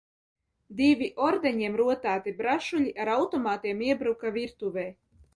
[0.77, 4.87] "Divi ordeņiem rotāti "brašuļi" ar automātiem iebruka virtuvē."